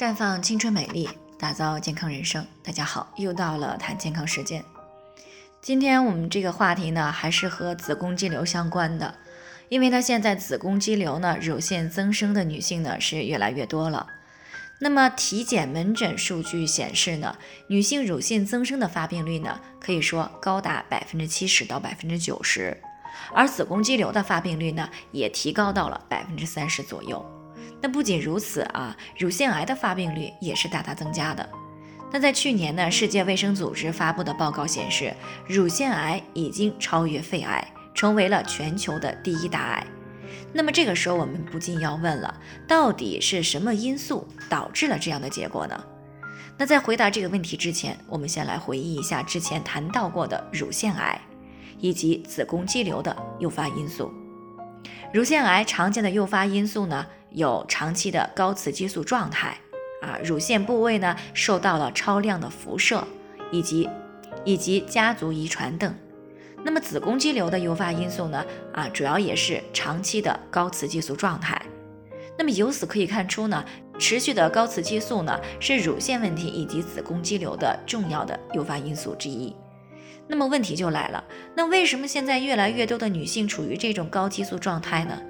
[0.00, 1.06] 绽放青春美丽，
[1.38, 2.42] 打造健康人生。
[2.64, 4.64] 大家好，又到了谈健康时间。
[5.60, 9.16] 今天我们这个话题呢，还是和子宫肌瘤相关的，
[9.68, 14.06] 因为呢，现在子宫肌瘤呢，乳腺增生的女性呢是越来越多了。
[14.78, 17.36] 那么体检门诊数据显示呢，
[17.68, 22.74] 女性乳腺增生的发病率呢，可以说高达百分之七十到百分之九十，
[23.34, 27.22] 而子宫肌瘤的发病率呢，也提高到了百分之三十左右。
[27.80, 31.48] 那不仅如此啊，乳腺癌的发病率也是大大增加的。
[32.12, 35.14] 那在去年呢，世界卫生组织发布的报告显示，
[35.46, 39.86] 乳腺癌已经超越肺癌，成为了全球的第一大癌。
[40.52, 42.34] 那么这个时候，我们不禁要问了，
[42.66, 45.84] 到底是什么因素导致了这样的结果呢？
[46.58, 51.18] 那在回答这个问题之前，我们先来回忆一下之前谈到过的乳腺癌
[51.78, 54.12] 以及子宫肌瘤的诱发因素。
[55.12, 57.06] 乳腺癌常见的诱发因素呢？
[57.30, 59.56] 有长期的高雌激素状态，
[60.02, 63.06] 啊，乳腺部位呢受到了超量的辐射，
[63.50, 63.88] 以及
[64.44, 65.94] 以及家族遗传等。
[66.62, 71.60] 那么子宫肌瘤的诱发因素呢，啊，主要也是长期的高雌激素状态。
[72.36, 73.64] 那么由此可以看出呢，
[73.98, 79.54] 持续的高雌激素呢是乳腺问题以及子宫肌瘤的重要的诱发因素之一。
[80.26, 85.20] 那么问题就来了，那为什么现在越来越多的女性处于这种高激素状态呢？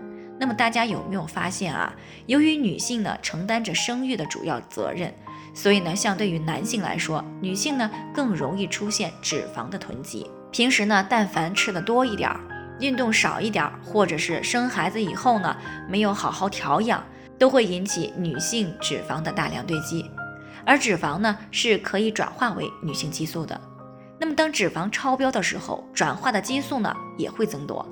[0.41, 1.93] 那么大家有没有发现啊？
[2.25, 5.13] 由于女性呢承担着生育的主要责任，
[5.53, 10.27] 所以呢，相对于男性来说，女性呢更容易出现脂肪的囤积。
[10.51, 12.41] 平时呢，但凡吃的多一点儿，
[12.81, 15.55] 运动少一点儿，或者是生孩子以后呢
[15.87, 17.05] 没有好好调养，
[17.39, 20.11] 都会引起女性脂肪的大量堆积。
[20.65, 23.61] 而脂肪呢是可以转化为女性激素的。
[24.19, 27.87] 那么当脂肪超标的时候，转化的激素呢也会增多。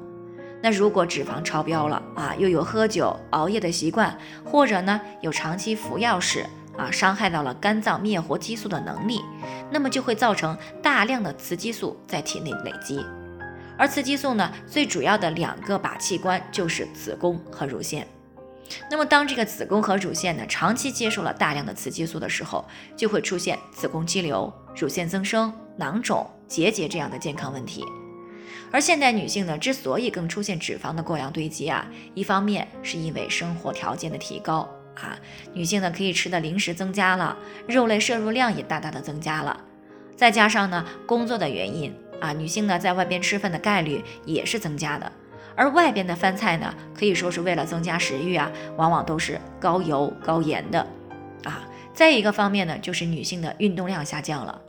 [0.60, 6.44] 那如果脂肪超标了啊，又有喝酒、熬夜的习惯，或者呢有长期服药时
[6.76, 9.20] 啊，伤害到了肝脏灭活激素的能力，
[9.70, 13.04] 那么就会造成大量的雌激素在体内累积。
[13.76, 18.06] 而雌激素呢，最主要的两个靶器官就是子宫和乳腺。
[18.90, 22.64] 那么当这个子宫和乳腺呢长期接受了大量的雌激素的时候，
[22.96, 27.84] 就会出现子宫肌瘤、乳腺增生、囊肿、结节这样的健康问题。
[28.70, 35.18] 而现代女性呢，之所以更出现脂肪的过量堆积啊，一方面是因为生活条件的提高啊，
[35.52, 37.36] 女性呢可以吃的零食增加了，
[37.66, 39.58] 肉类摄入量也大大的增加了，
[40.16, 45.10] 再加上呢工作的原因啊，女性呢在外边吃饭的概率也是增加的，
[45.54, 50.86] 而外边的饭菜呢，可以说是为了增加食欲啊，往往都是高油高盐的
[51.44, 51.64] 啊。
[51.94, 54.60] 再一个方面呢，就是女性的运动量下降了。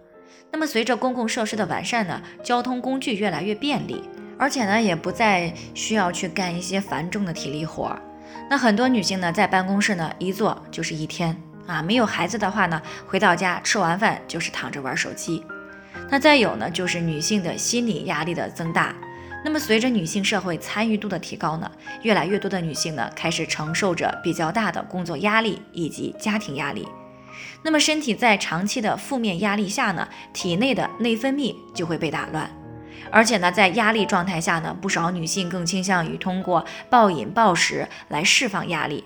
[0.52, 4.04] 那么随着公共设施的完善呢，交通工具越来越便利，
[4.38, 8.02] 而且呢也不再需要去干一些繁重的体力活儿。
[8.50, 11.36] 那很多女性呢在办公室呢一坐就是一天
[11.68, 15.44] 啊，没有孩子的话呢，回到家吃完饭就是躺着玩手机。
[16.10, 18.96] 那再有呢就是女性的心理压力的增大。
[19.46, 21.72] 那么随着女性社会参与度的提高呢，
[22.02, 26.86] 越来越多的女性呢开始承受着比较大的工作压力以及家庭压力。
[27.64, 32.50] 那么身体在长期的负面压力下呢，体内的内分泌就会被打乱，
[33.12, 39.04] 而且呢，在压力状态下呢，不少女性更倾向于通过暴饮暴食来释放压力，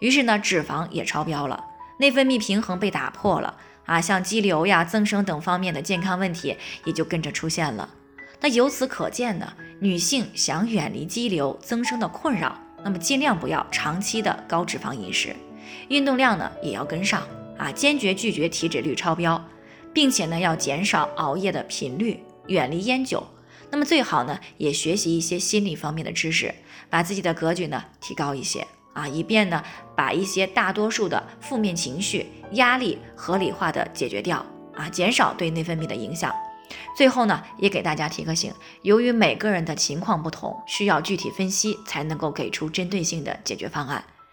[0.00, 1.64] 于是呢，脂肪也超标了，
[1.98, 3.54] 内分泌平衡被打破了
[3.86, 7.88] 啊，像肌瘤呀、增生等方面的健康问题也就跟着出现了。
[8.40, 15.36] 那由此可见呢，女性想远离肌瘤增生的困扰，那么尽量不要长期的高脂肪饮食，
[15.88, 17.22] 运动量呢也要跟上。
[17.62, 19.40] 啊，坚决拒绝体脂率超标，
[19.94, 23.24] 并且呢要减少熬夜的频率，远离烟酒。
[23.70, 26.52] 那么最好呢也学习一些心理方面的知识，
[26.90, 29.62] 把自己的格局呢提高一些啊，以便呢
[29.94, 36.34] 把一些大多数的负面情绪、压力合理化的解决掉啊，减少对内分泌的影响。
[36.96, 38.52] 最后呢也给大家提个醒，
[38.82, 44.02] 由于每个人的情况不同，需要具体分析才能够给出针对性的解决方案。